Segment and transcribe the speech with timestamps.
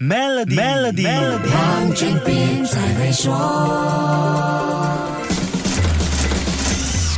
[0.00, 1.08] Melody，Melody，
[1.50, 3.34] 黄俊斌才会说。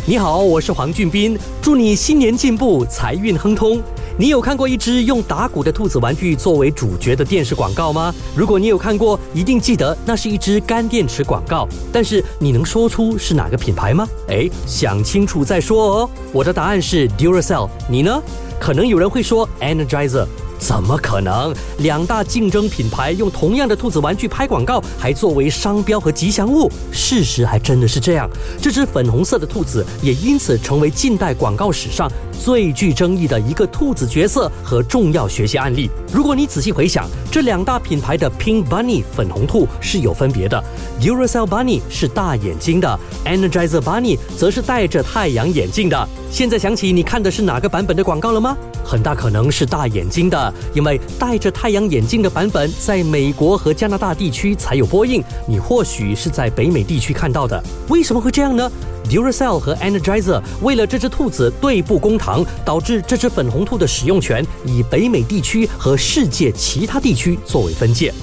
[0.06, 3.82] 你好，我是黄俊斌，祝你新年进步，财运亨通。
[4.16, 8.14] 你有看过一只用打鼓的兔子玩具作为主角的电视广告吗？
[8.34, 11.68] 如果你有看过，一定记得那是一支干电池广告。
[11.92, 14.08] 但是你能说出是哪个品牌吗？
[14.28, 16.10] 哎，想清楚再说哦。
[16.32, 18.22] 我的答案是 Duracell，你呢？
[18.58, 20.26] 可能有人会说 Energizer。
[20.60, 21.52] 怎么可能？
[21.78, 26.70] 两大竞争品牌用同样的兔子玩具拍广告，还作为商标和吉祥物。
[26.92, 28.28] 事实还真的是这样。
[28.60, 35.90] 这只粉红色的兔子也因此成为近代广告史上最具争议的一个兔子角色和重要学习案例。
[36.12, 40.62] 如果你仔细回想，这两大品牌的 Pink Bunny 粉红兔是有分别的
[41.00, 46.08] ，Duracell Bunny 是大眼睛的，Energizer Bunny 则是戴着太阳眼镜的。
[46.28, 48.56] 现在想起你看的是哪个版本的广告了吗？
[48.84, 57.62] 很大可能是大眼睛的，因为戴着太阳眼镜的版本在美国和加拿大地区才有播映，你或许是在北美地区看到的。
[57.88, 58.68] 为什么会这样呢
[59.10, 68.14] ？Duracell 和 Energizer 为了这只兔子对簿公堂，导致这只粉红兔的使用权以北美地区和世界其他地区作为分界。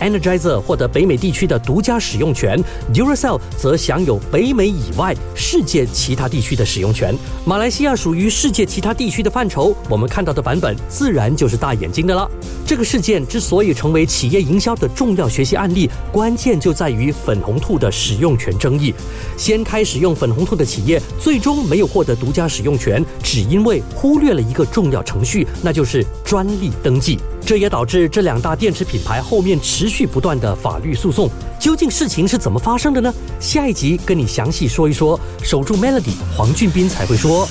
[0.00, 7.14] Energizer 获得北美地区的独家使用权，Duracell 则享有北美以外世界其他地区的使用权。
[7.44, 12.30] 马来西亚属于世界其他地区的范畴，我们看到的版本自然就是大眼睛的了。
[12.66, 18.94] 这个事件之所以成为企业营销的重要学习案例，关键就在于粉红兔的使用权争议。
[19.36, 27.18] 先开始用粉红兔的企业，最终没有获得独家使用权，只因为忽略了一个重要程序，那就是专利登记。
[27.44, 31.28] 这也导致这两大电池品牌后面持续不断的法律诉讼。
[31.58, 33.12] 究竟事情是怎么发生的呢？
[33.40, 35.18] 下一集跟你详细说一说。
[35.42, 37.48] 守住 Melody，黄俊斌才会说。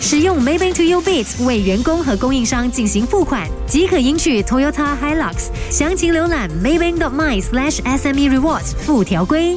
[0.00, 5.48] 使用 Maybank to You Bits 为员工和供应商进行付款，即可赢取 Toyota Hilux。
[5.70, 9.56] 详情浏览 Maybank dot my slash SME Rewards 附条规。